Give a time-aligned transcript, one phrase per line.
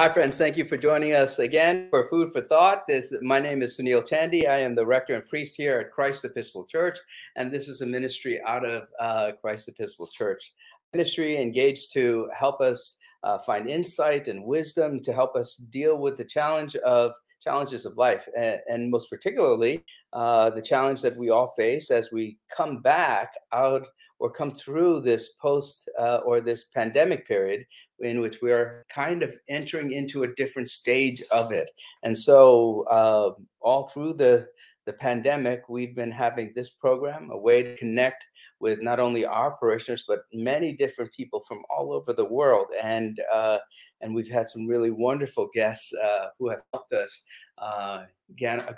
[0.00, 0.38] Hi, friends.
[0.38, 2.86] Thank you for joining us again for Food for Thought.
[2.86, 4.46] This, my name is Sunil Chandy.
[4.46, 6.96] I am the rector and priest here at Christ Episcopal Church,
[7.34, 10.52] and this is a ministry out of uh, Christ Episcopal Church.
[10.92, 16.16] Ministry engaged to help us uh, find insight and wisdom to help us deal with
[16.16, 17.10] the challenge of
[17.42, 22.12] challenges of life, and, and most particularly uh, the challenge that we all face as
[22.12, 23.84] we come back out
[24.18, 27.64] or come through this post uh, or this pandemic period
[28.00, 31.70] in which we are kind of entering into a different stage of it.
[32.02, 34.48] And so, uh, all through the
[34.86, 38.24] the pandemic, we've been having this program, a way to connect
[38.58, 42.68] with not only our parishioners but many different people from all over the world.
[42.82, 43.58] And uh,
[44.00, 47.22] and we've had some really wonderful guests uh, who have helped us
[47.58, 48.04] uh,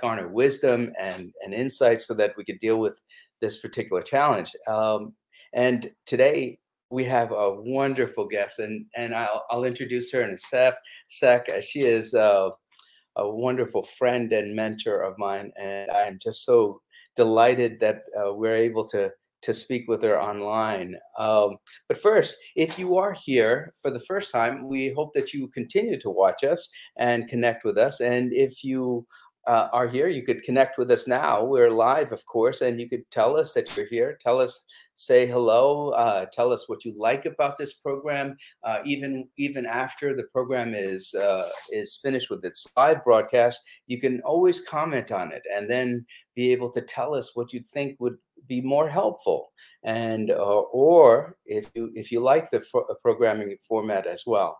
[0.00, 3.00] garner wisdom and and insight so that we could deal with
[3.40, 4.52] this particular challenge.
[4.66, 5.14] Um,
[5.52, 6.58] and today
[6.90, 10.74] we have a wonderful guest, and and I'll, I'll introduce her in a sec.
[11.08, 12.50] sec she is uh,
[13.16, 16.80] a wonderful friend and mentor of mine, and I am just so
[17.16, 19.10] delighted that uh, we're able to
[19.42, 20.96] to speak with her online.
[21.18, 21.56] Um,
[21.88, 25.98] but first, if you are here for the first time, we hope that you continue
[26.00, 28.00] to watch us and connect with us.
[28.00, 29.06] And if you
[29.46, 31.42] uh, are here, you could connect with us now.
[31.42, 34.18] We're live, of course, and you could tell us that you're here.
[34.20, 34.62] Tell us,
[35.00, 35.90] say hello.
[35.90, 38.36] Uh, tell us what you like about this program.
[38.62, 43.98] Uh, even even after the program is uh, is finished with its live broadcast, you
[43.98, 46.04] can always comment on it, and then
[46.34, 48.16] be able to tell us what you think would
[48.46, 49.52] be more helpful.
[49.84, 52.62] And uh, or if you if you like the
[53.02, 54.58] programming format as well.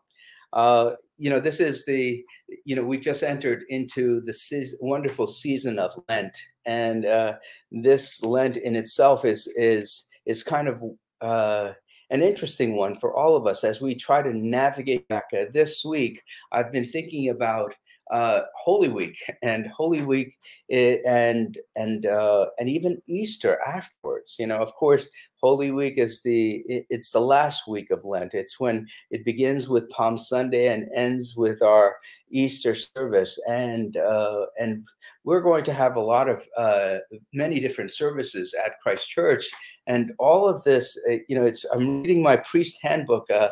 [0.53, 2.25] Uh, you know, this is the,
[2.65, 4.35] you know, we just entered into the
[4.81, 6.37] wonderful season of Lent,
[6.67, 7.35] and uh,
[7.71, 10.83] this Lent in itself is is is kind of
[11.21, 11.73] uh,
[12.11, 15.25] an interesting one for all of us as we try to navigate back.
[15.33, 17.75] Uh, this week, I've been thinking about
[18.11, 20.35] uh, Holy Week and Holy Week
[20.71, 24.37] eh, and and uh, and even Easter afterwards.
[24.39, 25.09] You know, of course,
[25.43, 28.35] Holy Week is the it's the last week of Lent.
[28.35, 31.97] It's when it begins with Palm Sunday and ends with our
[32.31, 34.85] Easter service, and uh, and
[35.31, 36.97] we're going to have a lot of uh,
[37.33, 39.49] many different services at Christ Church,
[39.87, 40.99] and all of this.
[41.09, 43.51] Uh, you know, it's I'm reading my priest handbook, uh,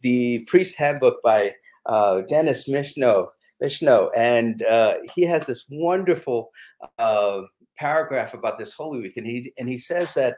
[0.00, 1.54] the priest handbook by
[1.86, 3.28] uh, Dennis Michno
[3.62, 6.50] Michno, and uh, he has this wonderful
[6.98, 7.42] uh,
[7.78, 10.34] paragraph about this Holy Week, and he and he says that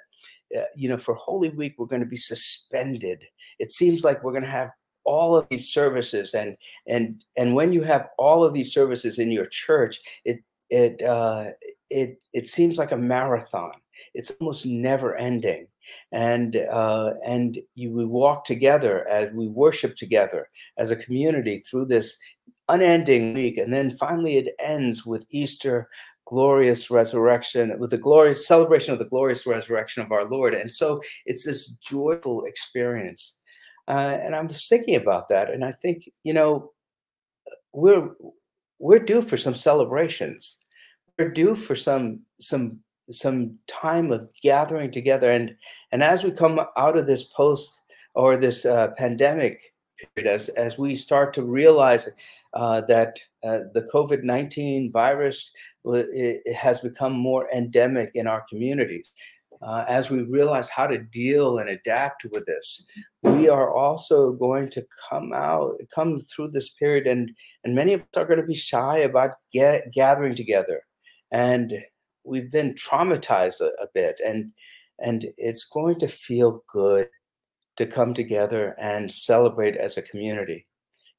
[0.76, 3.24] you know for Holy Week we're going to be suspended.
[3.59, 4.69] It seems like we're going to have
[5.04, 6.54] all of these services, and
[6.86, 10.42] and and when you have all of these services in your church, it
[10.72, 11.50] it uh,
[11.91, 13.72] it it seems like a marathon.
[14.15, 15.69] It's almost never ending
[16.12, 21.87] and uh, and you we walk together as we worship together as a community through
[21.87, 22.16] this
[22.69, 23.59] unending week.
[23.59, 25.88] And then finally it ends with Easter
[26.27, 30.54] glorious resurrection, with the glorious celebration of the glorious resurrection of our Lord.
[30.54, 33.37] And so it's this joyful experience.
[33.89, 35.50] Uh, and I'm thinking about that.
[35.50, 36.71] And I think, you know,
[37.72, 38.10] we're
[38.82, 40.59] we're due for some celebrations.
[41.19, 45.31] We're due for some some some time of gathering together.
[45.31, 45.54] And
[45.93, 47.81] and as we come out of this post
[48.15, 49.62] or this uh, pandemic
[49.98, 52.09] period, as as we start to realize
[52.54, 55.53] uh, that uh, the COVID 19 virus
[56.60, 59.12] has become more endemic in our communities.
[59.65, 62.84] Uh, as we realize how to deal and adapt with this,
[63.23, 67.31] we are also going to come out, come through this period, and
[67.65, 70.83] and many of us are going to be shy about get, gathering together,
[71.31, 71.72] and
[72.25, 74.51] we've been traumatized a, a bit, and
[74.98, 77.07] and it's going to feel good
[77.77, 80.65] to come together and celebrate as a community.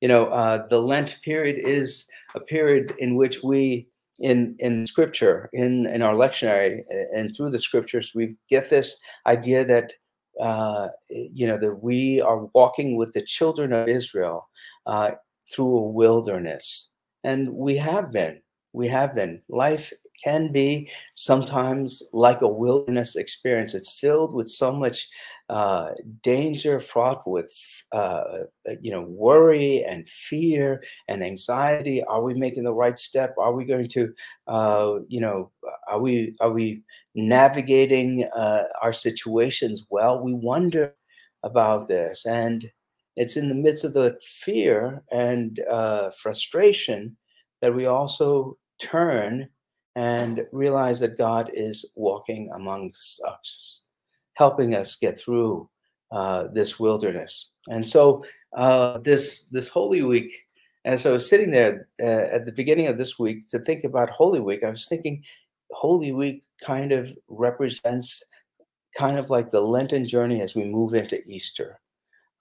[0.01, 3.87] You know, uh, the Lent period is a period in which we,
[4.19, 6.81] in in Scripture, in in our lectionary,
[7.13, 9.93] and through the Scriptures, we get this idea that
[10.39, 14.49] uh, you know that we are walking with the children of Israel
[14.85, 15.11] uh,
[15.53, 16.91] through a wilderness,
[17.23, 18.39] and we have been.
[18.75, 19.39] We have been.
[19.49, 19.93] Life
[20.23, 23.75] can be sometimes like a wilderness experience.
[23.75, 25.07] It's filled with so much
[25.49, 25.89] uh,
[26.21, 27.51] danger fraught with
[27.91, 28.23] uh,
[28.67, 32.03] uh, you know worry and fear and anxiety.
[32.03, 33.35] Are we making the right step?
[33.37, 34.13] Are we going to
[34.47, 35.51] uh, you know
[35.87, 36.81] are we are we
[37.15, 40.21] navigating uh, our situations well?
[40.23, 40.95] We wonder
[41.43, 42.71] about this and
[43.15, 47.15] it's in the midst of the fear and uh, frustration
[47.61, 49.49] that we also turn
[49.95, 53.83] and realize that God is walking amongst us
[54.35, 55.69] helping us get through
[56.11, 57.49] uh, this wilderness.
[57.67, 58.23] And so
[58.57, 60.31] uh, this this Holy Week
[60.85, 64.09] As I was sitting there uh, at the beginning of this week to think about
[64.09, 65.23] Holy Week, I was thinking
[65.71, 68.21] Holy Week kind of represents
[68.97, 71.79] kind of like the Lenten journey as we move into Easter.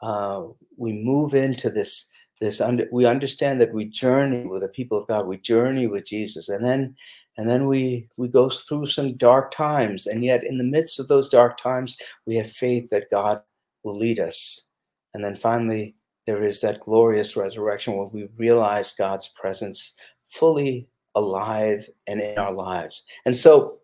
[0.01, 0.43] Uh,
[0.77, 2.11] we move into this
[2.41, 5.29] this under, we understand that we journey with the people of God.
[5.29, 6.97] We journey with Jesus, and then
[7.39, 11.09] and then we we go through some dark times, and yet in the midst of
[11.09, 11.97] those dark times,
[12.27, 13.41] we have faith that God
[13.83, 14.67] will lead us.
[15.15, 15.95] And then finally,
[16.27, 19.95] there is that glorious resurrection where we realize God's presence
[20.25, 23.05] fully alive and in our lives.
[23.27, 23.79] And so,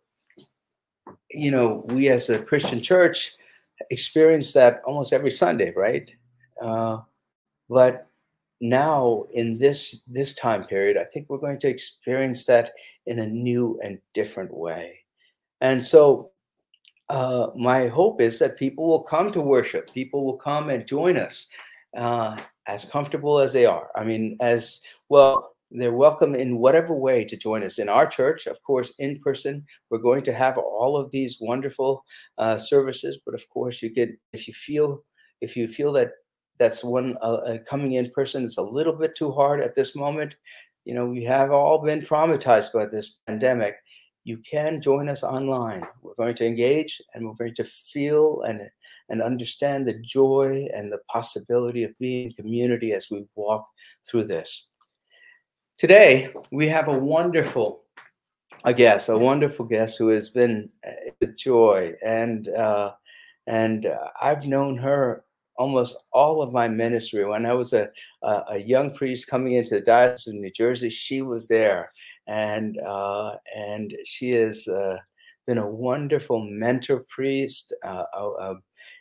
[1.31, 3.35] you know, we as a Christian church
[3.91, 6.11] experience that almost every Sunday, right?
[6.63, 6.99] Uh,
[7.69, 8.08] but
[8.61, 12.73] now in this this time period, I think we're going to experience that
[13.07, 15.01] in a new and different way.
[15.61, 16.31] And so,
[17.09, 19.93] uh, my hope is that people will come to worship.
[19.93, 21.47] People will come and join us
[21.97, 23.89] uh, as comfortable as they are.
[23.95, 28.47] I mean, as well, they're welcome in whatever way to join us in our church.
[28.47, 32.05] Of course, in person, we're going to have all of these wonderful
[32.39, 33.19] uh, services.
[33.25, 35.03] But of course, you could, if you feel,
[35.41, 36.11] if you feel that
[36.59, 39.95] that's one uh, uh, coming in person is a little bit too hard at this
[39.95, 40.37] moment.
[40.85, 43.77] You know, we have all been traumatized by this pandemic.
[44.25, 45.83] You can join us online.
[46.03, 48.61] We're going to engage and we're going to feel and
[49.11, 53.67] and understand the joy and the possibility of being community as we walk
[54.07, 54.69] through this.
[55.79, 57.85] Today, we have a wonderful
[58.65, 60.69] a guest, a wonderful guest who has been
[61.23, 62.93] a joy, and uh,
[63.47, 65.25] and uh, I've known her
[65.59, 67.25] almost all of my ministry.
[67.25, 67.89] When I was a,
[68.23, 71.91] a, a, young priest coming into the Diocese of New Jersey, she was there,
[72.27, 74.97] and uh, and she has uh,
[75.47, 78.05] been a wonderful mentor priest, uh,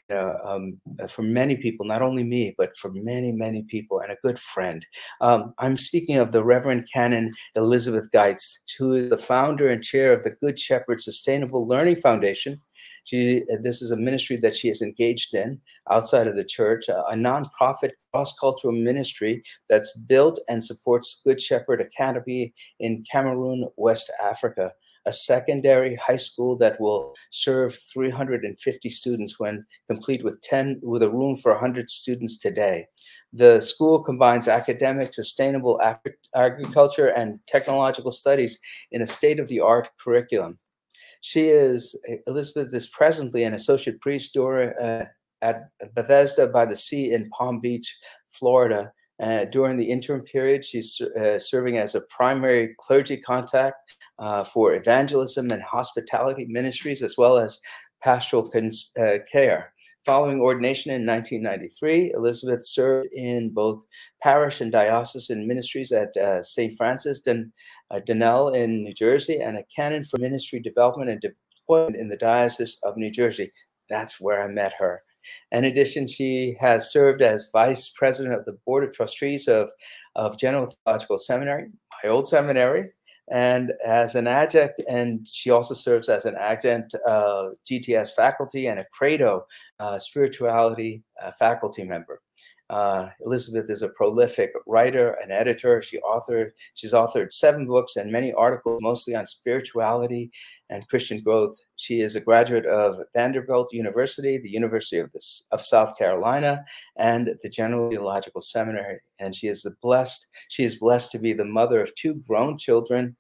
[0.10, 4.40] um, for many people, not only me, but for many, many people, and a good
[4.40, 4.86] friend.
[5.22, 10.14] Um, I'm speaking of the Reverend Canon Elizabeth Geitz, who is the founder and chair
[10.14, 12.62] of the Good Shepherd Sustainable Learning Foundation.
[13.08, 17.00] She, this is a ministry that she is engaged in outside of the church, a,
[17.06, 24.74] a nonprofit cross-cultural ministry that's built and supports Good Shepherd Academy in Cameroon, West Africa
[25.06, 31.10] a secondary high school that will serve 350 students when complete with 10 with a
[31.10, 32.86] room for 100 students today.
[33.32, 35.80] The school combines academic, sustainable
[36.36, 38.60] agriculture, and technological studies
[38.92, 40.60] in a state-of-the-art curriculum.
[41.22, 45.06] She is, Elizabeth is presently an associate priest uh,
[45.42, 47.98] at Bethesda by the Sea in Palm Beach,
[48.30, 48.92] Florida.
[49.20, 54.76] Uh, during the interim period, she's uh, serving as a primary clergy contact uh, for
[54.76, 57.60] evangelism and hospitality ministries, as well as
[58.02, 58.52] pastoral
[59.00, 59.74] uh, care.
[60.08, 63.86] Following ordination in 1993, Elizabeth served in both
[64.24, 66.74] parish and diocesan ministries at uh, St.
[66.78, 67.52] Francis Den,
[67.92, 68.00] uh,
[68.54, 72.96] in New Jersey and a canon for ministry development and deployment in the Diocese of
[72.96, 73.52] New Jersey.
[73.90, 75.04] That's where I met her.
[75.52, 79.68] In addition, she has served as vice president of the board of trustees of,
[80.16, 81.66] of General Theological Seminary,
[82.02, 82.92] my old seminary,
[83.30, 88.80] and as an adjunct, and she also serves as an adjunct uh, GTS faculty and
[88.80, 89.46] a Credo
[89.80, 92.22] uh, spirituality uh, faculty member.
[92.70, 95.82] Uh, Elizabeth is a prolific writer and editor.
[95.82, 100.32] She authored, she's authored seven books and many articles, mostly on spirituality
[100.70, 101.58] and Christian growth.
[101.78, 105.22] She is a graduate of Vanderbilt University, the University of, the,
[105.52, 106.66] of South Carolina,
[106.98, 109.00] and the General Theological Seminary.
[109.20, 113.16] And she is blessed, she is blessed to be the mother of two grown children,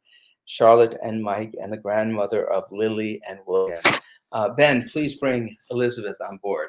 [0.46, 3.80] Charlotte and Mike, and the grandmother of Lily and William.
[4.34, 6.68] Uh, ben, please bring Elizabeth on board.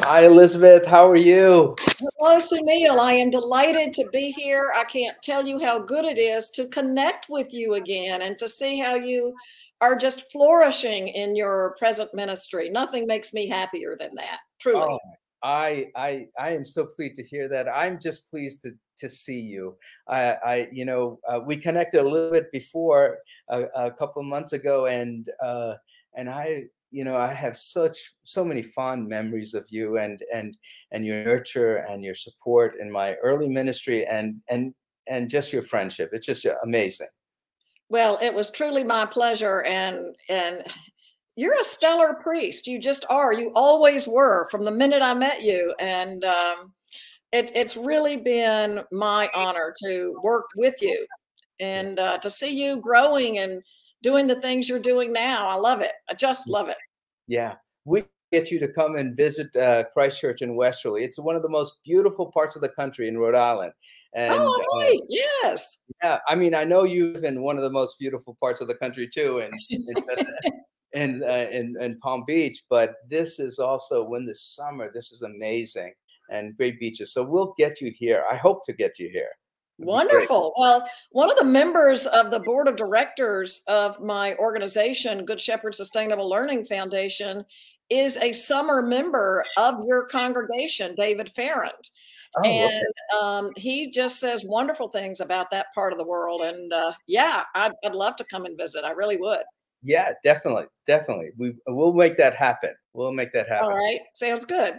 [0.00, 0.84] Hi, Elizabeth.
[0.84, 1.74] How are you?
[2.18, 2.98] Hello, Sunil.
[2.98, 4.70] I am delighted to be here.
[4.76, 8.46] I can't tell you how good it is to connect with you again and to
[8.46, 9.34] see how you
[9.80, 12.68] are just flourishing in your present ministry.
[12.68, 14.82] Nothing makes me happier than that, truly.
[14.82, 14.98] Oh,
[15.42, 17.66] I, I, I am so pleased to hear that.
[17.66, 19.76] I'm just pleased to to see you.
[20.08, 24.28] I, I you know, uh, we connected a little bit before a, a couple of
[24.28, 25.74] months ago, and uh,
[26.14, 30.56] and I you know i have such so many fond memories of you and and
[30.92, 34.74] and your nurture and your support in my early ministry and and
[35.08, 36.10] and just your friendship.
[36.12, 37.08] It's just amazing.
[37.88, 40.62] Well it was truly my pleasure and and
[41.36, 42.66] you're a stellar priest.
[42.66, 43.32] You just are.
[43.32, 46.72] You always were from the minute i met you and um,
[47.32, 51.06] it, it's really been my honor to work with you
[51.60, 53.62] and uh, to see you growing and
[54.06, 55.48] doing the things you're doing now.
[55.48, 55.90] I love it.
[56.08, 56.76] I just love it.
[57.26, 57.56] Yeah.
[57.84, 61.02] We get you to come and visit uh, Christ Church in Westerly.
[61.02, 63.72] It's one of the most beautiful parts of the country in Rhode Island.
[64.14, 64.96] And, oh, right.
[64.96, 65.78] Uh, yes.
[66.04, 66.20] Yeah.
[66.28, 69.08] I mean, I know you've in one of the most beautiful parts of the country
[69.12, 69.52] too, and
[70.94, 72.62] and uh, in, in Palm Beach.
[72.70, 74.88] But this is also when the summer.
[74.94, 75.92] This is amazing
[76.30, 77.12] and great beaches.
[77.12, 78.22] So we'll get you here.
[78.30, 79.30] I hope to get you here.
[79.78, 80.54] Wonderful.
[80.58, 85.74] Well, one of the members of the board of directors of my organization, Good Shepherd
[85.74, 87.44] Sustainable Learning Foundation,
[87.90, 91.90] is a summer member of your congregation, David Farrand.
[92.38, 93.18] Oh, and okay.
[93.22, 96.42] um, he just says wonderful things about that part of the world.
[96.42, 98.84] And uh, yeah, I'd, I'd love to come and visit.
[98.84, 99.42] I really would.
[99.82, 101.30] Yeah, definitely, definitely.
[101.38, 102.70] We we'll make that happen.
[102.92, 103.70] We'll make that happen.
[103.70, 104.78] All right, sounds good.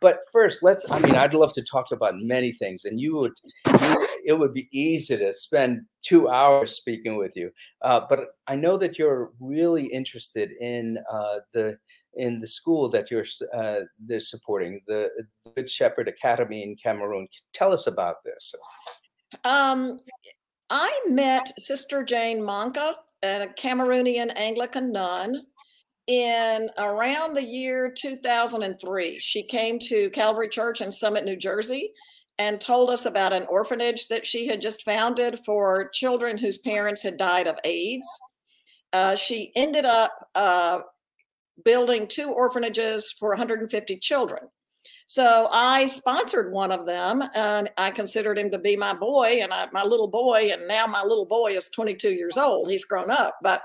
[0.00, 0.90] But first, let's.
[0.90, 3.32] I mean, I'd love to talk about many things, and you would.
[3.68, 7.50] You, it would be easy to spend two hours speaking with you.
[7.80, 11.78] Uh, but I know that you're really interested in uh, the
[12.14, 15.10] in the school that you're uh, they're supporting, the
[15.54, 17.28] Good Shepherd Academy in Cameroon.
[17.52, 18.54] Tell us about this.
[19.44, 19.96] Um,
[20.70, 25.42] I met Sister Jane Manka, a Cameroonian Anglican nun,
[26.08, 29.20] in around the year 2003.
[29.20, 31.92] She came to Calvary Church in Summit, New Jersey,
[32.38, 37.02] and told us about an orphanage that she had just founded for children whose parents
[37.02, 38.08] had died of AIDS.
[38.92, 40.80] Uh, she ended up uh,
[41.64, 44.42] building two orphanages for 150 children.
[45.06, 49.52] So I sponsored one of them, and I considered him to be my boy and
[49.52, 50.50] I, my little boy.
[50.52, 52.70] And now my little boy is 22 years old.
[52.70, 53.62] He's grown up, but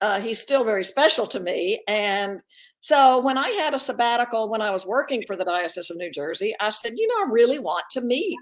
[0.00, 1.82] uh, he's still very special to me.
[1.88, 2.40] And
[2.86, 6.08] so when I had a sabbatical when I was working for the Diocese of New
[6.08, 8.38] Jersey, I said, you know, I really want to meet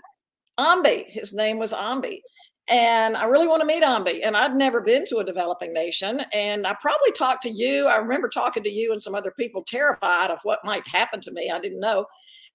[0.60, 1.06] Ambi.
[1.06, 2.20] His name was Ambi.
[2.68, 4.20] And I really want to meet Ambi.
[4.22, 6.20] And I'd never been to a developing nation.
[6.34, 7.86] And I probably talked to you.
[7.86, 11.32] I remember talking to you and some other people terrified of what might happen to
[11.32, 11.50] me.
[11.50, 12.04] I didn't know.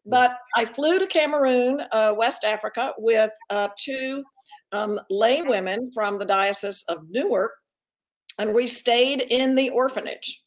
[0.05, 4.23] But I flew to Cameroon, uh, West Africa, with uh, two
[4.73, 7.53] um, lay women from the Diocese of Newark.
[8.37, 10.43] And we stayed in the orphanage.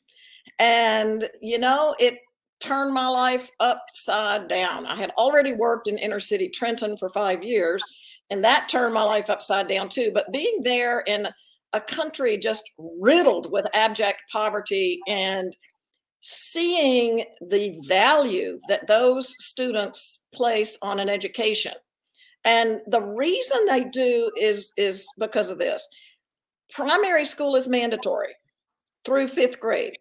[0.58, 2.18] And, you know, it
[2.60, 4.86] turned my life upside down.
[4.86, 7.82] I had already worked in inner city Trenton for five years,
[8.30, 10.10] and that turned my life upside down too.
[10.14, 11.28] But being there in
[11.72, 12.70] a country just
[13.00, 15.56] riddled with abject poverty and
[16.20, 21.72] seeing the value that those students place on an education
[22.44, 25.86] and the reason they do is is because of this
[26.72, 28.34] primary school is mandatory
[29.04, 29.98] through fifth grade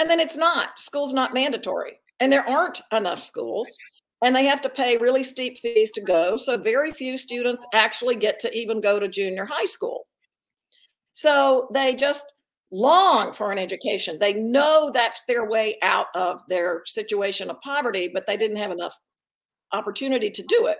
[0.00, 0.80] and then it's not.
[0.80, 2.00] School's not mandatory.
[2.18, 3.68] And there aren't enough schools.
[4.24, 6.36] And they have to pay really steep fees to go.
[6.36, 10.06] So very few students actually get to even go to junior high school.
[11.12, 12.24] So they just
[12.72, 14.18] long for an education.
[14.18, 18.70] They know that's their way out of their situation of poverty, but they didn't have
[18.70, 18.96] enough
[19.72, 20.78] opportunity to do it.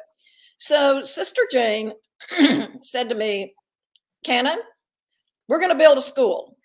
[0.59, 1.93] So Sister Jane
[2.83, 3.55] said to me,
[4.25, 4.59] Canon,
[5.49, 6.57] we're going to build a school.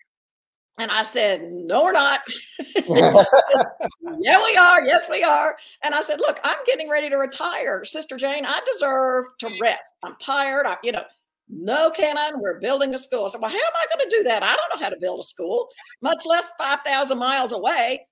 [0.78, 2.20] And I said, No, we're not.
[2.76, 4.84] yeah, we are.
[4.84, 5.56] Yes, we are.
[5.82, 7.84] And I said, Look, I'm getting ready to retire.
[7.84, 9.94] Sister Jane, I deserve to rest.
[10.02, 10.66] I'm tired.
[10.66, 11.04] I, you know,
[11.48, 13.24] no, Canon, we're building a school.
[13.24, 14.42] I said, Well, how am I going to do that?
[14.42, 15.68] I don't know how to build a school,
[16.02, 18.06] much less 5,000 miles away.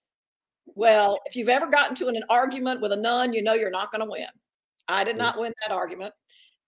[0.66, 3.70] Well, if you've ever gotten to an, an argument with a nun, you know you're
[3.70, 4.26] not going to win.
[4.88, 6.14] I did not win that argument.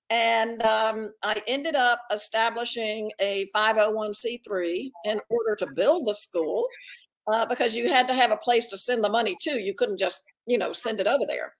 [0.08, 6.66] And um, I ended up establishing a 501c3 in order to build the school
[7.26, 9.60] uh, because you had to have a place to send the money to.
[9.60, 11.54] You couldn't just, you know, send it over there.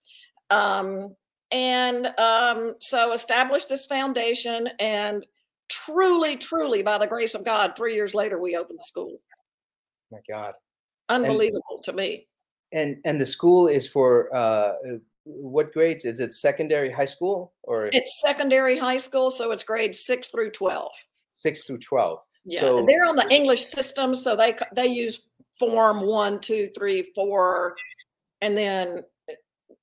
[0.49, 1.15] Um,
[1.51, 5.25] and um, so established this foundation and
[5.69, 9.17] truly, truly, by the grace of God, three years later, we opened the school.
[10.11, 10.53] My God.
[11.09, 12.27] Unbelievable and, to me.
[12.73, 14.73] And and the school is for uh,
[15.27, 16.05] what grades?
[16.05, 17.89] Is it secondary high school or?
[17.91, 20.91] It's secondary high school so it's grades 6 through 12
[21.33, 25.27] 6 through 12 yeah so, they're on the english system so they they use
[25.59, 27.75] form one two three four
[28.41, 29.03] and then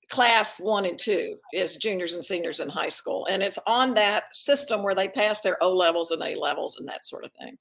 [0.08, 3.26] class one and two is juniors and seniors in high school.
[3.26, 6.88] And it's on that system where they pass their o levels and a levels and
[6.88, 7.58] that sort of thing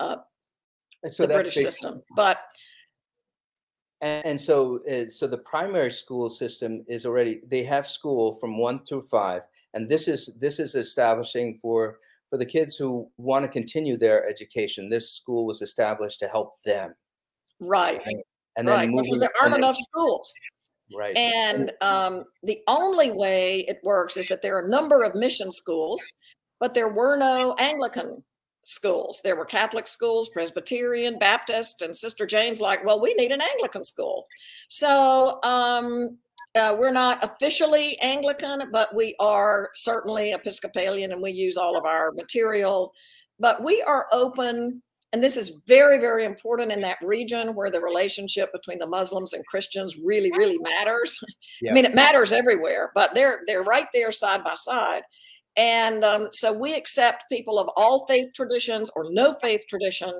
[0.00, 0.16] uh,
[1.08, 2.02] so the british system.
[2.16, 2.40] But
[4.04, 8.58] and, and so uh, so the primary school system is already they have school from
[8.58, 9.42] one through five
[9.72, 11.98] and this is this is establishing for
[12.30, 16.52] for the kids who want to continue their education this school was established to help
[16.64, 16.94] them.
[17.60, 18.22] Right and,
[18.56, 20.32] and then right because there aren't enough schools.
[20.94, 21.16] Right.
[21.16, 25.50] And um, the only way it works is that there are a number of mission
[25.50, 26.02] schools
[26.60, 28.22] but there were no anglican
[28.64, 29.20] schools.
[29.22, 33.84] There were Catholic schools, Presbyterian, Baptist, and Sister Jane's like, well, we need an Anglican
[33.84, 34.26] school.
[34.68, 36.18] So um,
[36.54, 41.84] uh, we're not officially Anglican, but we are certainly Episcopalian and we use all of
[41.84, 42.92] our material.
[43.40, 44.80] But we are open,
[45.12, 49.32] and this is very, very important in that region where the relationship between the Muslims
[49.32, 51.18] and Christians really, really matters.
[51.60, 51.72] Yeah.
[51.72, 55.02] I mean, it matters everywhere, but they're they're right there side by side.
[55.56, 60.12] And um, so we accept people of all faith traditions or no faith tradition.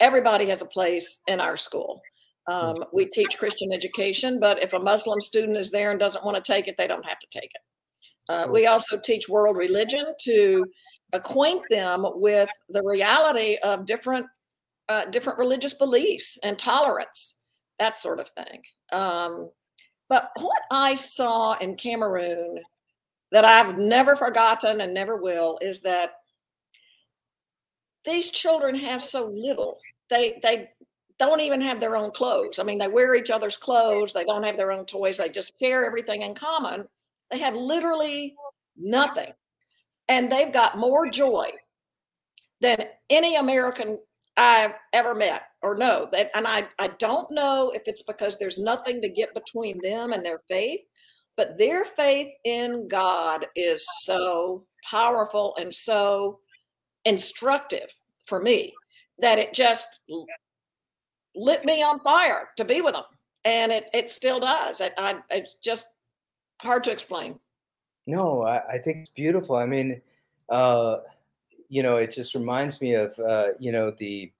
[0.00, 2.00] Everybody has a place in our school.
[2.46, 6.36] Um, we teach Christian education, but if a Muslim student is there and doesn't want
[6.36, 7.60] to take it, they don't have to take it.
[8.28, 10.66] Uh, we also teach world religion to
[11.12, 14.26] acquaint them with the reality of different
[14.88, 17.40] uh, different religious beliefs and tolerance,
[17.78, 18.60] that sort of thing.
[18.92, 19.50] Um,
[20.10, 22.58] but what I saw in Cameroon
[23.34, 26.12] that I've never forgotten and never will is that
[28.04, 29.80] these children have so little.
[30.08, 30.68] They they
[31.18, 32.60] don't even have their own clothes.
[32.60, 34.12] I mean, they wear each other's clothes.
[34.12, 35.18] They don't have their own toys.
[35.18, 36.86] They just share everything in common.
[37.32, 38.36] They have literally
[38.76, 39.32] nothing.
[40.08, 41.50] And they've got more joy
[42.60, 43.98] than any American
[44.36, 46.08] I've ever met or know.
[46.12, 50.12] That, and I, I don't know if it's because there's nothing to get between them
[50.12, 50.82] and their faith,
[51.36, 56.38] but their faith in God is so powerful and so
[57.04, 57.92] instructive
[58.24, 58.72] for me
[59.18, 60.00] that it just
[61.34, 63.04] lit me on fire to be with them.
[63.44, 64.80] And it, it still does.
[64.96, 65.86] I, it's just
[66.62, 67.38] hard to explain.
[68.06, 69.56] No, I, I think it's beautiful.
[69.56, 70.00] I mean,
[70.48, 70.98] uh,
[71.68, 74.30] you know, it just reminds me of, uh, you know, the,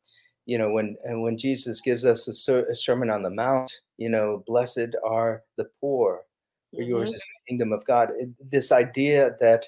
[0.47, 3.73] you know, when and when Jesus gives us a, ser- a Sermon on the Mount,
[3.97, 6.23] you know, blessed are the poor,
[6.75, 6.91] for mm-hmm.
[6.91, 8.11] yours is the kingdom of God.
[8.51, 9.67] This idea that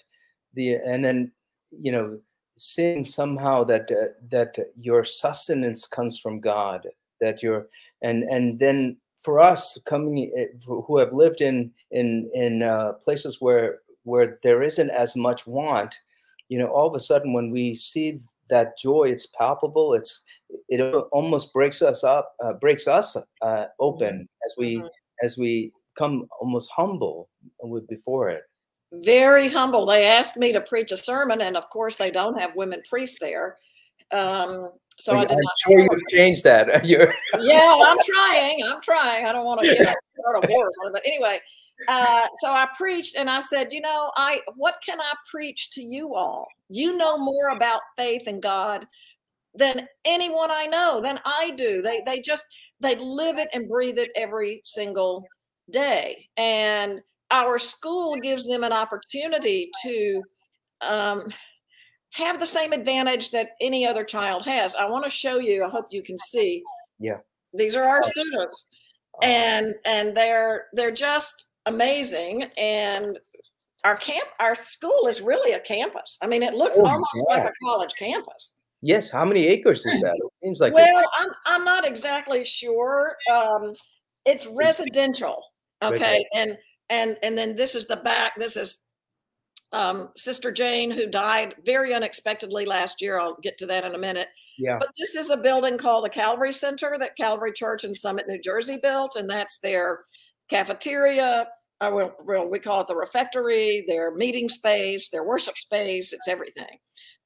[0.54, 1.32] the and then
[1.70, 2.18] you know
[2.56, 6.86] seeing somehow that uh, that your sustenance comes from God,
[7.20, 7.68] that you're
[8.02, 13.38] and and then for us coming eh, who have lived in in in uh, places
[13.40, 15.98] where where there isn't as much want,
[16.48, 19.94] you know, all of a sudden when we see that joy, it's palpable.
[19.94, 20.22] It's
[20.68, 20.80] it
[21.12, 24.46] almost breaks us up, uh, breaks us uh, open mm-hmm.
[24.46, 24.86] as we mm-hmm.
[25.22, 27.28] as we come almost humble
[27.62, 28.42] with before it.
[28.92, 29.86] Very humble.
[29.86, 33.18] They asked me to preach a sermon, and of course, they don't have women priests
[33.18, 33.56] there.
[34.12, 35.52] Um, so I did I'm not.
[35.66, 36.86] Sure, you change that.
[36.86, 38.62] You're yeah, I'm trying.
[38.64, 39.26] I'm trying.
[39.26, 41.40] I don't want to you know, start a war, but anyway.
[41.88, 45.82] Uh, so I preached, and I said, you know, I what can I preach to
[45.82, 46.46] you all?
[46.68, 48.86] You know more about faith and God
[49.54, 51.82] than anyone I know, than I do.
[51.82, 52.44] They they just
[52.80, 55.24] they live it and breathe it every single
[55.70, 56.28] day.
[56.36, 57.00] And
[57.30, 60.22] our school gives them an opportunity to
[60.80, 61.32] um,
[62.12, 64.74] have the same advantage that any other child has.
[64.74, 66.62] I want to show you, I hope you can see.
[66.98, 67.18] Yeah.
[67.52, 68.68] These are our students.
[69.22, 72.44] And and they're they're just amazing.
[72.58, 73.18] And
[73.82, 76.18] our camp our school is really a campus.
[76.22, 77.36] I mean, it looks oh, almost yeah.
[77.36, 78.58] like a college campus.
[78.82, 79.10] Yes.
[79.10, 80.12] How many acres is that?
[80.14, 83.16] It seems like well, I'm I'm not exactly sure.
[83.32, 83.72] Um,
[84.26, 85.42] it's residential.
[85.82, 86.24] Okay.
[86.34, 86.56] And
[86.90, 88.32] and and then this is the back.
[88.36, 88.86] This is
[89.72, 93.18] um, Sister Jane, who died very unexpectedly last year.
[93.18, 94.28] I'll get to that in a minute.
[94.58, 94.78] Yeah.
[94.78, 98.40] But this is a building called the Calvary Center that Calvary Church in Summit, New
[98.40, 100.00] Jersey built, and that's their
[100.48, 101.48] cafeteria.
[101.80, 106.14] Uh, well, well, we call it the refectory, their meeting space, their worship space.
[106.14, 106.78] It's everything.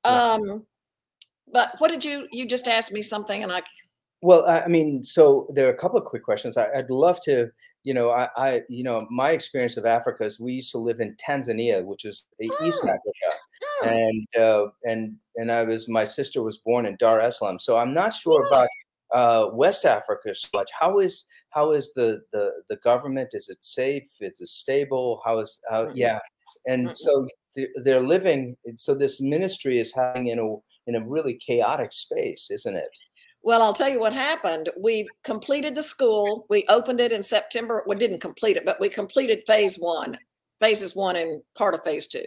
[0.04, 0.32] Yeah.
[0.32, 0.66] Um,
[1.52, 3.62] but what did you you just asked me something and I
[4.22, 6.56] well, I mean, so there are a couple of quick questions.
[6.56, 7.50] I, would love to,
[7.82, 11.00] you know, I, I, you know, my experience of Africa is we used to live
[11.00, 12.48] in Tanzania, which is mm.
[12.66, 13.30] East Africa,
[13.82, 13.86] mm.
[13.86, 17.76] and uh, and and I was my sister was born in Dar es Salaam, so
[17.76, 18.68] I'm not sure about
[19.12, 20.70] uh, West Africa so much.
[20.78, 23.30] How is how is the the the government?
[23.32, 24.08] Is it safe?
[24.20, 25.22] Is it stable?
[25.24, 25.86] How is how?
[25.86, 25.96] Mm-hmm.
[25.96, 26.18] Yeah,
[26.66, 26.94] and mm-hmm.
[26.94, 27.26] so
[27.82, 28.56] they're living.
[28.76, 32.88] So this ministry is having in a in a really chaotic space, isn't it?
[33.42, 34.68] Well, I'll tell you what happened.
[34.78, 36.46] We completed the school.
[36.50, 37.82] We opened it in September.
[37.86, 40.18] We didn't complete it, but we completed phase one,
[40.60, 42.24] phases one and part of phase two.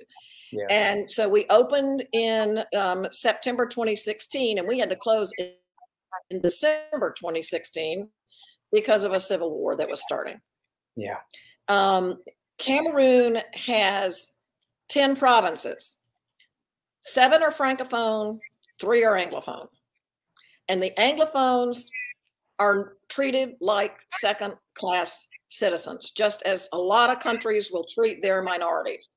[0.51, 0.65] Yeah.
[0.69, 5.51] And so we opened in um, September 2016, and we had to close in,
[6.29, 8.09] in December 2016
[8.71, 10.39] because of a civil war that was starting.
[10.95, 11.17] Yeah.
[11.67, 12.17] Um,
[12.57, 14.33] Cameroon has
[14.89, 16.03] 10 provinces,
[17.01, 18.39] seven are Francophone,
[18.79, 19.67] three are Anglophone.
[20.69, 21.89] And the Anglophones
[22.59, 28.41] are treated like second class citizens, just as a lot of countries will treat their
[28.41, 29.07] minorities.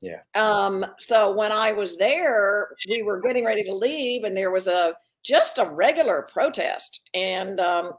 [0.00, 0.20] Yeah.
[0.34, 4.66] Um, so when I was there, we were getting ready to leave, and there was
[4.66, 7.92] a just a regular protest, and um,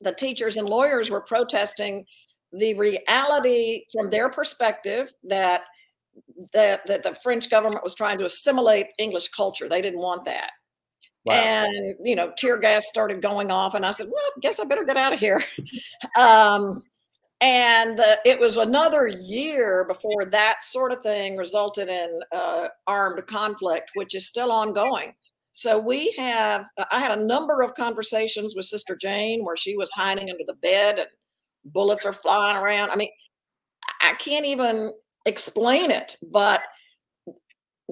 [0.00, 2.04] the teachers and lawyers were protesting
[2.52, 5.62] the reality from their perspective that
[6.52, 9.68] that, that the French government was trying to assimilate English culture.
[9.68, 10.50] They didn't want that.
[11.24, 11.34] Wow.
[11.34, 14.64] And you know, tear gas started going off, and I said, "Well, I guess I
[14.64, 15.42] better get out of here."
[16.18, 16.82] um,
[17.40, 23.26] and the, it was another year before that sort of thing resulted in uh, armed
[23.26, 25.14] conflict, which is still ongoing.
[25.52, 29.90] So we have, I had a number of conversations with Sister Jane where she was
[29.90, 31.08] hiding under the bed and
[31.64, 32.90] bullets are flying around.
[32.90, 33.10] I mean,
[34.02, 34.92] I can't even
[35.26, 36.62] explain it, but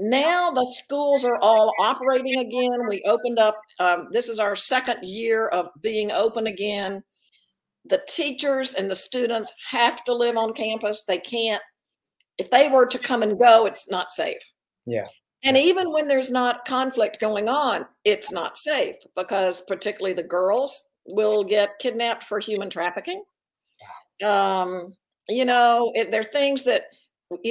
[0.00, 2.88] now the schools are all operating again.
[2.88, 7.02] We opened up, um, this is our second year of being open again.
[7.84, 11.04] The teachers and the students have to live on campus.
[11.04, 11.62] They can't,
[12.36, 14.40] if they were to come and go, it's not safe.
[14.86, 15.06] Yeah.
[15.44, 20.88] And even when there's not conflict going on, it's not safe because particularly the girls
[21.06, 23.22] will get kidnapped for human trafficking.
[24.22, 24.96] Um,
[25.28, 26.82] you know, it, there are things that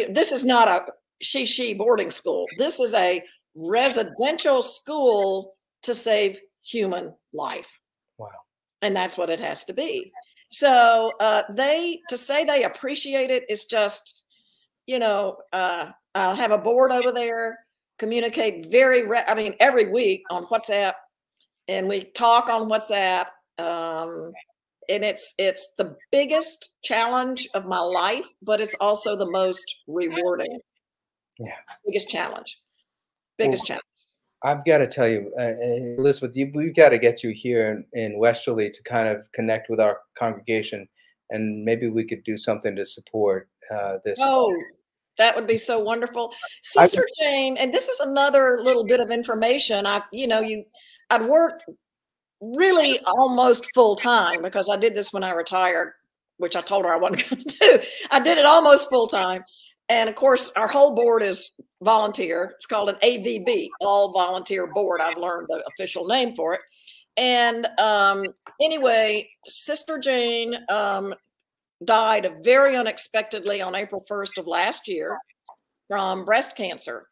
[0.10, 0.86] this is not a
[1.21, 2.45] she she boarding school.
[2.58, 3.23] This is a
[3.56, 7.80] residential school to save human life.
[8.17, 8.30] Wow.
[8.82, 10.12] And that's what it has to be.
[10.49, 14.25] So uh, they to say they appreciate it is just,
[14.86, 17.60] you know, uh, I'll have a board over there,
[17.99, 20.93] communicate very, re- I mean, every week on WhatsApp,
[21.67, 23.25] and we talk on WhatsApp.
[23.58, 24.32] Um,
[24.89, 30.60] and it's it's the biggest challenge of my life, but it's also the most rewarding.
[31.39, 32.60] Yeah, biggest challenge,
[33.38, 33.84] biggest well, challenge.
[34.43, 35.54] I've got to tell you, uh,
[35.97, 39.69] Elizabeth, you, we've got to get you here in, in Westerly to kind of connect
[39.69, 40.88] with our congregation,
[41.32, 44.19] and maybe we could do something to support uh, this.
[44.21, 44.56] Oh,
[45.17, 47.58] that would be so wonderful, Sister I, Jane.
[47.58, 49.86] And this is another little bit of information.
[49.88, 50.63] I, you know, you,
[51.10, 51.63] I'd worked
[52.39, 55.93] really almost full time because I did this when I retired,
[56.38, 57.80] which I told her I wasn't going to do.
[58.12, 59.43] I did it almost full time.
[59.89, 62.54] And of course, our whole board is volunteer.
[62.56, 65.00] It's called an AVB, All Volunteer Board.
[65.02, 66.62] I've learned the official name for it.
[67.15, 68.26] And um,
[68.62, 71.15] anyway, Sister Jane um,
[71.84, 75.17] died very unexpectedly on April 1st of last year
[75.88, 77.08] from breast cancer.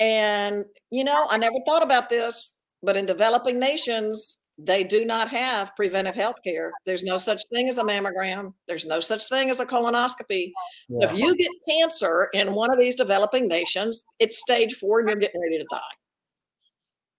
[0.00, 5.28] And, you know, I never thought about this, but in developing nations, they do not
[5.28, 6.72] have preventive health care.
[6.86, 8.54] There's no such thing as a mammogram.
[8.68, 10.52] There's no such thing as a colonoscopy.
[10.88, 11.08] Yeah.
[11.08, 15.08] So if you get cancer in one of these developing nations, it's stage four and
[15.08, 15.80] you're getting ready to die.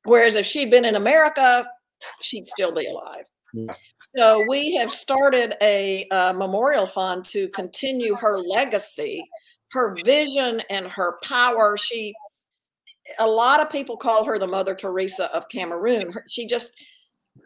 [0.06, 1.68] Whereas if she'd been in America,
[2.22, 3.26] she'd still be alive.
[3.54, 3.74] Yeah.
[4.16, 9.26] So we have started a uh, memorial fund to continue her legacy,
[9.72, 11.76] her vision, and her power.
[11.76, 12.14] She,
[13.20, 16.14] a lot of people call her the Mother Teresa of Cameroon.
[16.30, 16.72] She just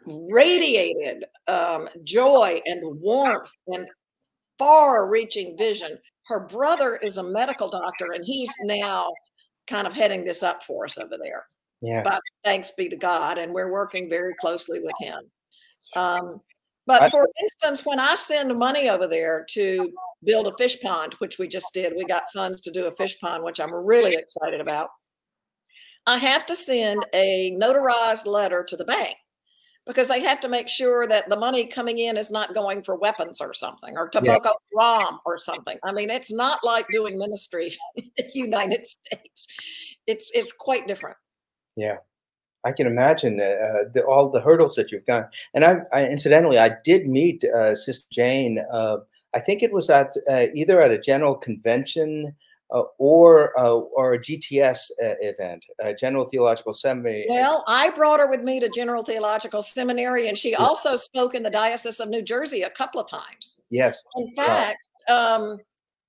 [0.06, 3.86] radiated um, joy and warmth and
[4.58, 5.98] far reaching vision.
[6.26, 9.12] Her brother is a medical doctor and he's now
[9.68, 11.44] kind of heading this up for us over there.
[11.82, 12.02] Yeah.
[12.02, 13.38] But thanks be to God.
[13.38, 15.20] And we're working very closely with him.
[15.96, 16.40] Um,
[16.86, 19.92] but I, for instance, when I send money over there to
[20.24, 23.18] build a fish pond, which we just did, we got funds to do a fish
[23.20, 24.88] pond, which I'm really excited about.
[26.06, 29.14] I have to send a notarized letter to the bank
[29.86, 32.96] because they have to make sure that the money coming in is not going for
[32.96, 34.38] weapons or something or to yeah.
[34.76, 35.78] Ram or something.
[35.82, 39.46] I mean, it's not like doing ministry in the United States.
[40.06, 41.16] It's it's quite different.
[41.76, 41.96] Yeah.
[42.64, 45.24] I can imagine uh, the, all the hurdles that you've gone.
[45.54, 48.58] And I, I incidentally, I did meet uh, Sister Jane.
[48.70, 48.98] Uh,
[49.34, 52.34] I think it was at uh, either at a general convention
[52.72, 57.26] uh, or uh, or a GTS uh, event, a General Theological Seminary.
[57.28, 61.42] Well, I brought her with me to General Theological Seminary, and she also spoke in
[61.42, 63.60] the Diocese of New Jersey a couple of times.
[63.70, 64.04] Yes.
[64.16, 65.58] In fact, um,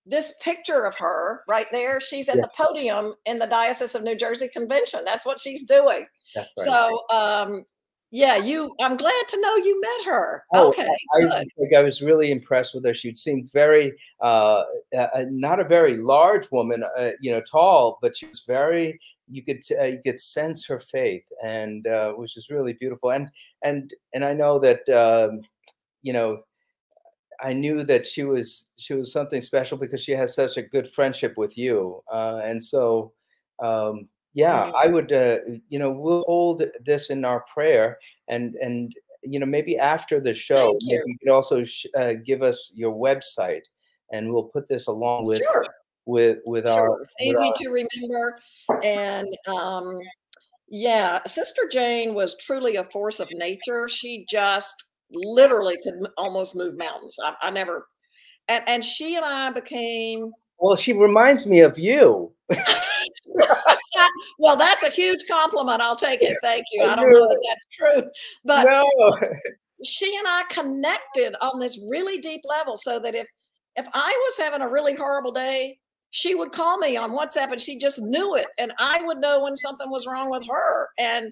[0.06, 2.44] this picture of her right there, she's at yeah.
[2.44, 5.02] the podium in the Diocese of New Jersey convention.
[5.06, 6.06] That's what she's doing.
[6.36, 6.66] That's right.
[6.66, 7.66] So um,
[8.12, 8.76] yeah, you.
[8.82, 10.44] I'm glad to know you met her.
[10.54, 12.94] Oh, okay, I, I, like, I was really impressed with her.
[12.94, 14.64] She seemed very, uh,
[14.98, 19.00] uh, not a very large woman, uh, you know, tall, but she was very.
[19.30, 23.12] You could uh, you could sense her faith, and uh, which is really beautiful.
[23.12, 23.32] And
[23.64, 25.40] and and I know that um,
[26.02, 26.42] you know,
[27.42, 30.94] I knew that she was she was something special because she has such a good
[30.94, 33.14] friendship with you, uh, and so.
[33.64, 34.76] Um, yeah mm-hmm.
[34.82, 35.38] i would uh,
[35.70, 40.34] you know we'll hold this in our prayer and and you know maybe after the
[40.34, 40.98] show you.
[40.98, 43.62] maybe you could also sh- uh, give us your website
[44.12, 45.66] and we'll put this along with sure.
[46.06, 48.40] with with Sure, our it's with easy our to remember,
[48.84, 49.98] and um,
[50.68, 53.88] yeah, Sister Jane was truly a force of nature.
[53.88, 57.18] She just literally could almost move mountains.
[57.24, 57.88] I, I never,
[58.48, 60.32] and and she and I became.
[60.60, 62.34] well, she reminds me of you.
[64.40, 65.82] well, that's a huge compliment.
[65.82, 66.38] I'll take it.
[66.42, 66.84] Thank you.
[66.84, 68.12] I don't know that that's true,
[68.44, 69.18] but no.
[69.84, 73.28] she and I connected on this really deep level so that if
[73.76, 75.80] if I was having a really horrible day,
[76.12, 79.44] she would call me on WhatsApp and she just knew it and I would know
[79.44, 81.32] when something was wrong with her and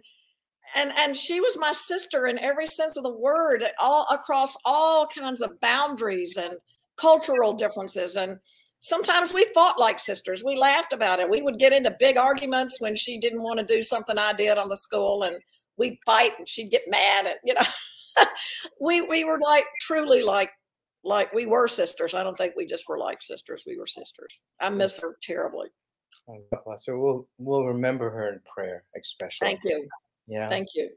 [0.76, 5.08] and and she was my sister in every sense of the word all across all
[5.08, 6.54] kinds of boundaries and
[6.98, 8.38] cultural differences and
[8.80, 10.44] sometimes we fought like sisters.
[10.44, 11.30] We laughed about it.
[11.30, 14.58] We would get into big arguments when she didn't want to do something i did
[14.58, 15.38] on the school and
[15.78, 18.26] we'd fight and she'd get mad and you know
[18.82, 20.52] we we were like truly like
[21.04, 22.14] like we were sisters.
[22.14, 23.64] I don't think we just were like sisters.
[23.66, 24.44] We were sisters.
[24.60, 25.68] I miss her terribly.
[26.28, 27.00] God bless her.
[27.00, 29.48] We'll we'll remember her in prayer, especially.
[29.48, 29.88] thank you.
[30.28, 30.48] Yeah.
[30.48, 30.90] thank you.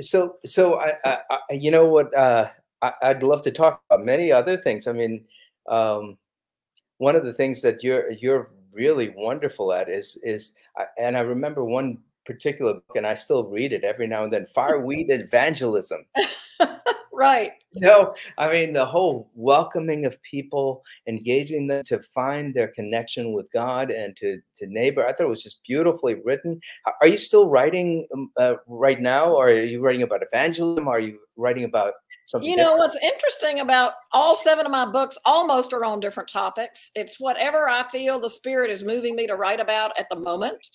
[0.00, 2.50] So so I, I, I you know what uh
[2.82, 4.86] I, i'd love to talk about many other things.
[4.86, 5.24] I mean
[5.68, 6.18] um
[6.98, 10.54] one of the things that you're you're really wonderful at is is
[10.98, 14.46] and i remember one particular book and i still read it every now and then
[14.54, 16.04] fireweed evangelism.
[17.16, 17.52] Right.
[17.74, 23.50] No i mean the whole welcoming of people engaging them to find their connection with
[23.52, 25.04] god and to to neighbor.
[25.06, 26.60] I thought it was just beautifully written.
[27.00, 30.88] Are- you still writing um, uh, right now or are you writing about evangelism?
[30.88, 31.94] Are you writing about
[32.26, 32.78] something You know different?
[32.78, 36.90] what's interesting about all seven of my books almost are on different topics.
[36.94, 40.66] It's whatever I feel the spirit is moving me to write about at the moment.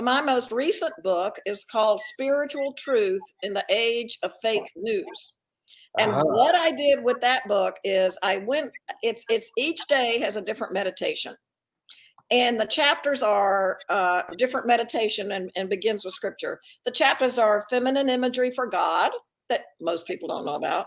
[0.00, 5.34] My most recent book is called Spiritual Truth in the Age of Fake News.
[5.98, 6.24] And Uh-huh.
[6.24, 10.42] what I did with that book is I went it's it's each day has a
[10.42, 11.34] different meditation.
[12.30, 16.60] And the chapters are uh, different meditation and, and begins with scripture.
[16.84, 19.12] The chapters are feminine imagery for God
[19.48, 20.86] that most people don't know about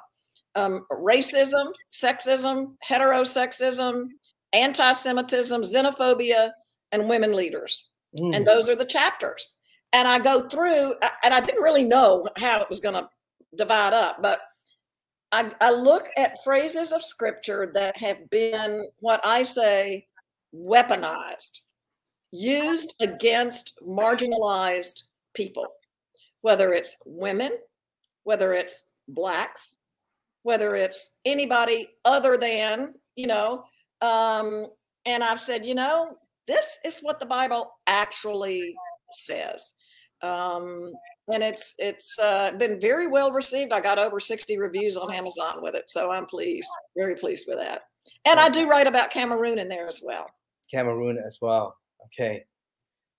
[0.60, 4.10] um, racism, sexism, heterosexism,
[4.54, 6.52] anti Semitism, xenophobia,
[6.92, 7.88] and women leaders.
[8.20, 8.36] Mm.
[8.36, 9.56] And those are the chapters.
[9.94, 13.10] And I go through, and I didn't really know how it was going to
[13.56, 14.42] divide up, but
[15.32, 20.08] I, I look at phrases of scripture that have been what I say
[20.56, 21.60] weaponized,
[22.32, 25.04] used against marginalized
[25.36, 25.68] people,
[26.42, 27.52] whether it's women,
[28.24, 29.79] whether it's blacks,
[30.44, 33.64] whether it's anybody other than, you know.
[34.02, 34.68] Um,
[35.06, 36.16] and I've said, you know,
[36.48, 38.76] this is what the Bible actually
[39.12, 39.74] says.
[40.22, 40.92] Um,
[41.32, 43.72] and it's it's uh, been very well received.
[43.72, 47.60] I got over 60 reviews on Amazon with it, so I'm pleased, very pleased with
[47.60, 47.82] that.
[48.26, 50.26] And I do write about Cameroon in there as well.
[50.74, 51.76] Cameroon as well.
[52.06, 52.44] Okay.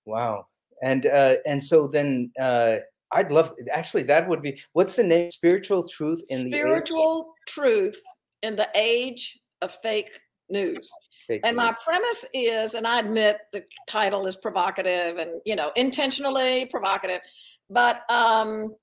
[0.06, 0.46] Wow.
[0.82, 2.76] And uh and so then uh
[3.12, 5.30] I'd love actually that would be what's the name?
[5.30, 8.00] Spiritual truth in the Spiritual truth
[8.42, 10.10] in the age of fake
[10.48, 10.90] news.
[11.26, 15.72] fake And my premise is, and I admit the title is provocative and you know
[15.76, 17.20] intentionally provocative,
[17.68, 18.74] but um,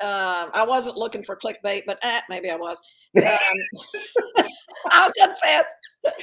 [0.00, 2.80] uh, I wasn't looking for clickbait, but eh, maybe I was.
[3.16, 4.44] Um,
[4.90, 5.66] I'll confess.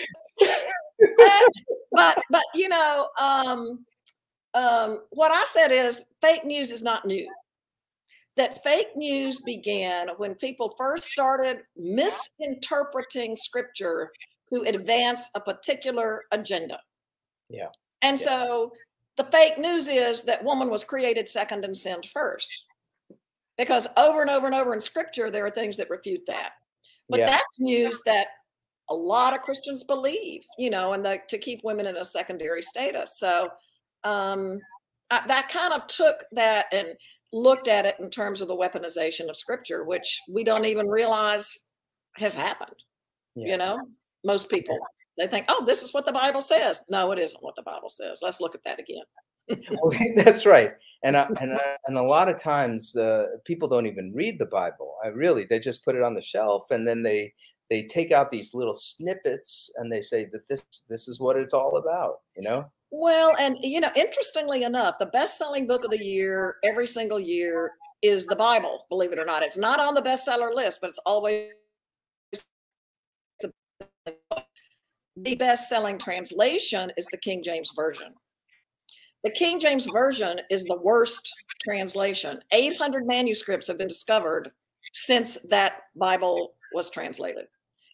[1.91, 3.85] But but you know, um,
[4.53, 7.27] um, what I said is fake news is not new.
[8.37, 14.11] That fake news began when people first started misinterpreting scripture
[14.53, 16.79] to advance a particular agenda.
[17.49, 17.69] Yeah.
[18.01, 18.25] And Yeah.
[18.25, 18.71] so
[19.15, 22.65] the fake news is that woman was created second and sinned first.
[23.57, 26.53] Because over and over and over in scripture, there are things that refute that.
[27.09, 27.25] But Yeah.
[27.25, 28.27] that's news that
[28.89, 32.61] a lot of Christians believe, you know, and the, to keep women in a secondary
[32.61, 33.17] status.
[33.17, 33.49] So
[34.03, 34.59] um,
[35.09, 36.89] I, that kind of took that and
[37.33, 41.67] looked at it in terms of the weaponization of scripture, which we don't even realize
[42.15, 42.83] has happened.
[43.35, 43.51] Yeah.
[43.51, 43.77] You know,
[44.23, 44.77] most people
[45.17, 46.85] they think, oh, this is what the Bible says.
[46.89, 48.19] No, it isn't what the Bible says.
[48.21, 49.03] Let's look at that again.
[50.23, 50.73] That's right.
[51.03, 54.45] And I, and I, and a lot of times the people don't even read the
[54.45, 54.95] Bible.
[55.03, 57.33] I really they just put it on the shelf and then they
[57.69, 61.53] they take out these little snippets and they say that this this is what it's
[61.53, 62.69] all about, you know?
[62.91, 67.71] Well, and you know, interestingly enough, the best-selling book of the year every single year
[68.01, 68.85] is the Bible.
[68.89, 71.49] Believe it or not, it's not on the bestseller list, but it's always
[73.41, 73.51] the,
[75.17, 78.13] the best-selling translation is the King James version.
[79.23, 81.33] The King James version is the worst
[81.67, 82.39] translation.
[82.53, 84.51] 800 manuscripts have been discovered
[84.93, 87.47] since that Bible was translated,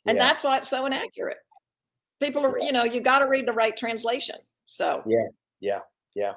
[0.08, 0.23] and Yeah.
[0.25, 1.38] that's why it's so inaccurate
[2.21, 4.38] people are, you know, you got to read the right translation.
[4.65, 5.28] So yeah,
[5.60, 5.80] yeah,
[6.15, 6.34] yeah.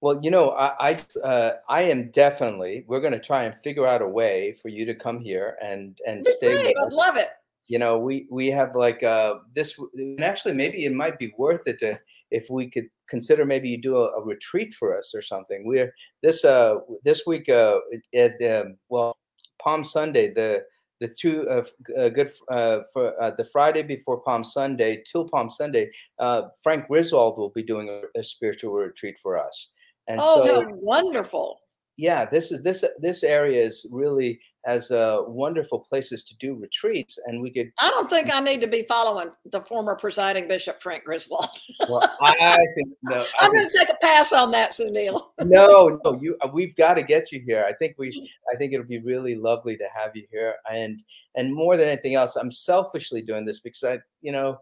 [0.00, 2.84] Well, you know, I I, uh, I am definitely.
[2.86, 5.98] We're going to try and figure out a way for you to come here and
[6.06, 6.52] and stay.
[6.52, 6.76] Great.
[6.78, 7.28] I'd love it.
[7.68, 11.66] You know, we we have like uh this, and actually maybe it might be worth
[11.66, 11.98] it to
[12.30, 15.66] if we could consider maybe you do a, a retreat for us or something.
[15.66, 15.92] We're
[16.22, 17.78] this uh this week uh
[18.14, 19.16] at um, well
[19.60, 20.64] Palm Sunday the
[21.00, 21.62] the two uh,
[21.98, 26.88] uh, good uh, for uh, the Friday before Palm Sunday till Palm Sunday, uh, Frank
[26.88, 29.72] Griswold will be doing a, a, spiritual retreat for us.
[30.08, 31.60] And oh, so, wonderful!
[31.96, 37.18] Yeah, this is this this area is really has uh, wonderful places to do retreats,
[37.26, 37.70] and we could.
[37.78, 41.46] I don't think I need to be following the former presiding bishop Frank Griswold.
[41.88, 43.24] well, I think no.
[43.38, 45.20] I'm going to take a pass on that, Sunil.
[45.44, 46.36] no, no, you.
[46.42, 47.64] Uh, we've got to get you here.
[47.66, 48.30] I think we.
[48.52, 51.00] I think it'll be really lovely to have you here, and
[51.36, 54.58] and more than anything else, I'm selfishly doing this because I, you know,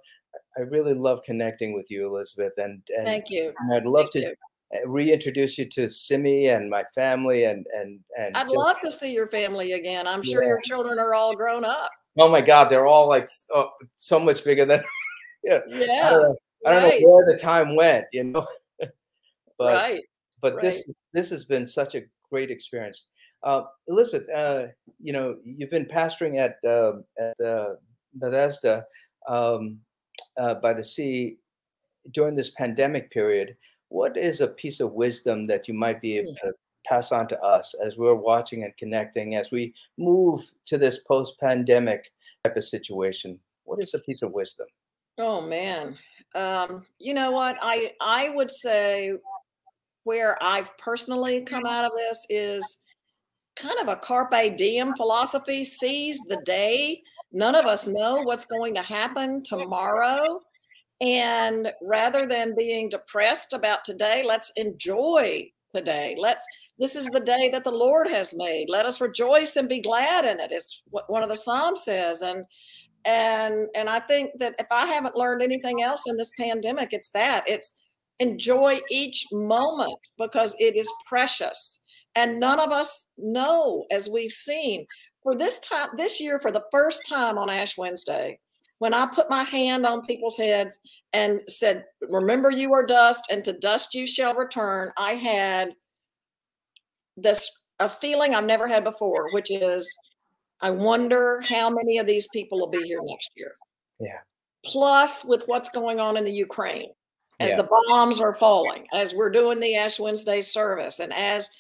[0.58, 3.54] I really love connecting with you, Elizabeth, and and thank you.
[3.58, 4.30] And I'd love Thank to.
[4.30, 4.34] You
[4.87, 9.12] reintroduce you to Simi and my family and and and I'd just, love to see
[9.12, 10.07] your family again.
[10.07, 10.48] I'm sure yeah.
[10.48, 11.90] your children are all grown up.
[12.18, 14.83] Oh my God, they're all like oh, so much bigger than
[15.44, 15.61] yeah.
[15.68, 17.00] yeah I don't, know, I don't right.
[17.00, 18.46] know where the time went, you know.
[19.59, 20.03] but right.
[20.40, 20.62] but right.
[20.62, 23.07] this this has been such a great experience.
[23.42, 24.66] Uh, Elizabeth, uh,
[24.98, 27.74] you know, you've been pastoring at uh, at uh,
[28.14, 28.85] Bethesda
[29.29, 29.79] um,
[30.38, 31.37] uh, by the sea
[32.12, 33.57] during this pandemic period
[33.94, 36.48] what is a piece of wisdom that you might be able hmm.
[36.48, 36.52] to
[36.85, 42.11] pass on to us as we're watching and connecting as we move to this post-pandemic
[42.42, 43.38] type of situation?
[43.62, 44.66] What is a piece of wisdom?
[45.16, 45.96] Oh man.
[46.35, 47.57] Um, you know what?
[47.62, 49.12] I i would say
[50.02, 52.83] where i've personally come out of this is
[53.54, 57.00] kind of a carpe diem philosophy seize the day.
[57.30, 60.40] None of us know what's going to happen tomorrow
[61.04, 66.16] and rather than being depressed about today, let's enjoy today.
[66.18, 66.46] Let's
[66.78, 68.66] this is the day that the Lord has made.
[68.68, 70.50] Let us rejoice and be glad in it.
[70.50, 72.22] It's what one of the Psalms says.
[72.22, 72.46] And
[73.04, 77.10] and and I think that if I haven't learned anything else in this pandemic, it's
[77.10, 77.44] that.
[77.46, 77.74] It's
[78.18, 81.84] enjoy each moment because it is precious.
[82.16, 84.86] And none of us know, as we've seen,
[85.22, 88.38] for this time this year, for the first time on Ash Wednesday,
[88.78, 90.78] when I put my hand on people's heads
[91.14, 95.70] and said, Remember, you are dust, and to dust you shall return, I had
[97.16, 97.48] this
[97.81, 99.90] a feeling I've never had before, which is
[100.61, 103.53] I wonder how many of these people will be here next year.
[104.00, 104.18] Yeah.
[104.64, 106.90] Plus, with what's going on in the Ukraine,
[107.40, 107.57] as yeah.
[107.57, 111.50] the bombs are falling, as we're doing the Ash Wednesday service, and as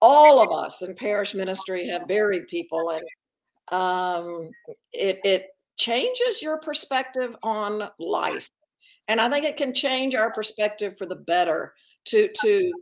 [0.00, 4.50] all of us in parish ministry have buried people, and um,
[4.92, 5.46] it, it
[5.76, 8.48] changes your perspective on life.
[9.08, 11.74] And I think it can change our perspective for the better
[12.06, 12.72] to to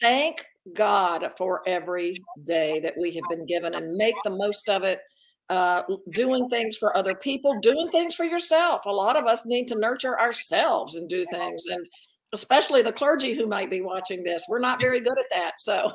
[0.00, 4.84] thank God for every day that we have been given and make the most of
[4.84, 5.00] it.
[5.48, 8.86] Uh, doing things for other people, doing things for yourself.
[8.86, 11.84] A lot of us need to nurture ourselves and do things, and
[12.32, 14.46] especially the clergy who might be watching this.
[14.48, 15.58] We're not very good at that.
[15.58, 15.90] So,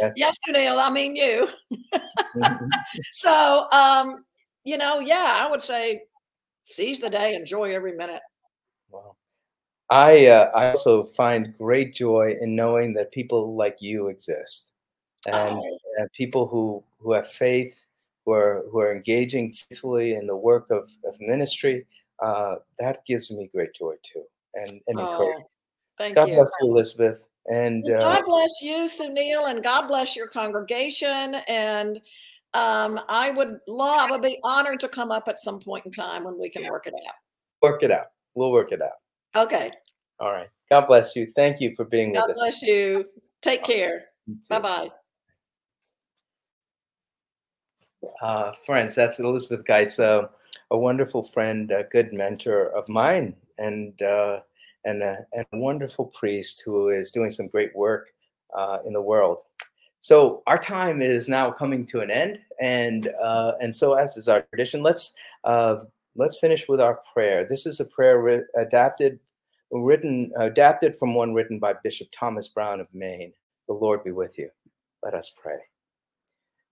[0.00, 1.46] yes, yes Neil, I mean you.
[1.70, 2.66] Mm-hmm.
[3.12, 4.24] so, um,
[4.64, 6.00] you know, yeah, I would say
[6.62, 8.22] seize the day, enjoy every minute.
[8.90, 9.16] Wow.
[9.90, 14.70] I uh, I also find great joy in knowing that people like you exist,
[15.26, 15.78] and, oh.
[15.98, 17.80] and people who who have faith,
[18.24, 21.86] who are who are engaging faithfully in the work of, of ministry.
[22.20, 25.46] Uh, that gives me great joy too, and and oh, encouragement.
[25.98, 26.34] Thank God you.
[26.36, 27.22] bless you, Elizabeth.
[27.48, 31.36] And uh, God bless you, Sunil, and God bless your congregation.
[31.48, 32.00] And
[32.54, 35.92] um, I would love, I would be honored to come up at some point in
[35.92, 37.14] time when we can work it out.
[37.62, 38.06] Work it out.
[38.36, 39.42] We'll work it out.
[39.44, 39.72] Okay.
[40.20, 40.48] All right.
[40.70, 41.32] God bless you.
[41.34, 42.38] Thank you for being God with us.
[42.38, 43.04] God bless you.
[43.42, 44.04] Take care.
[44.48, 44.90] Bye bye.
[48.20, 50.28] Uh, friends, that's Elizabeth Geitz, uh,
[50.70, 54.40] a wonderful friend, a good mentor of mine, and uh,
[54.84, 58.08] and, a, and a wonderful priest who is doing some great work
[58.56, 59.40] uh, in the world.
[59.98, 64.28] So our time is now coming to an end, and uh, and so as is
[64.28, 65.14] our tradition, let's
[65.44, 65.78] uh,
[66.16, 67.46] let's finish with our prayer.
[67.48, 69.18] This is a prayer adapted,
[69.70, 73.32] written, adapted from one written by Bishop Thomas Brown of Maine.
[73.68, 74.50] The Lord be with you.
[75.02, 75.58] Let us pray.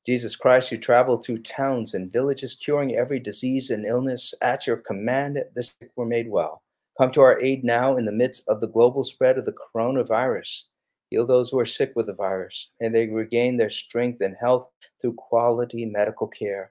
[0.06, 4.34] Jesus Christ, you travel through towns and villages, curing every disease and illness.
[4.42, 6.62] At your command, the sick were made well.
[6.98, 10.64] Come to our aid now in the midst of the global spread of the coronavirus.
[11.08, 14.68] Heal those who are sick with the virus, and they regain their strength and health
[15.00, 16.70] through quality medical care.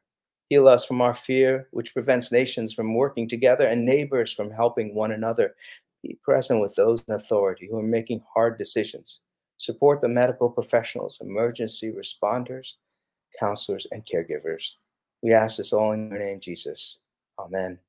[0.53, 4.93] Heal us from our fear, which prevents nations from working together and neighbors from helping
[4.93, 5.55] one another.
[6.03, 9.21] Be present with those in authority who are making hard decisions.
[9.57, 12.73] Support the medical professionals, emergency responders,
[13.39, 14.73] counselors, and caregivers.
[15.23, 16.99] We ask this all in your name, Jesus.
[17.39, 17.79] Amen.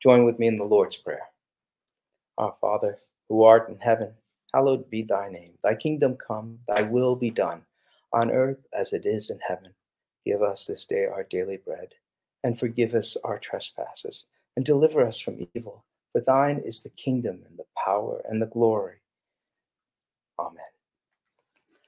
[0.00, 1.26] Join with me in the Lord's Prayer.
[2.38, 2.98] Our Father,
[3.28, 4.12] who art in heaven,
[4.54, 5.54] hallowed be thy name.
[5.64, 7.62] Thy kingdom come, thy will be done,
[8.12, 9.72] on earth as it is in heaven.
[10.26, 11.94] Give us this day our daily bread,
[12.42, 15.84] and forgive us our trespasses, and deliver us from evil.
[16.10, 18.96] For thine is the kingdom, and the power, and the glory.
[20.40, 20.64] Amen.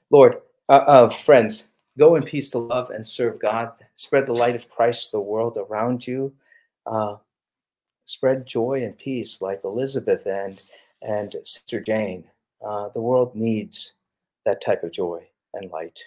[0.09, 0.37] Lord,
[0.69, 1.65] uh, uh, friends,
[1.97, 3.73] go in peace to love and serve God.
[3.95, 6.33] Spread the light of Christ to the world around you.
[6.85, 7.17] Uh,
[8.05, 10.61] spread joy and peace like Elizabeth and
[11.01, 12.23] and Sister Jane.
[12.65, 13.93] Uh, the world needs
[14.45, 15.99] that type of joy and light.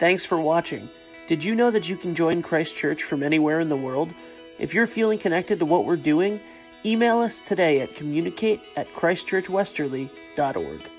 [0.00, 0.88] Thanks for watching.
[1.26, 4.14] Did you know that you can join Christ Church from anywhere in the world?
[4.58, 6.40] If you're feeling connected to what we're doing,
[6.86, 10.90] email us today at communicate at christchurchwesterly.org.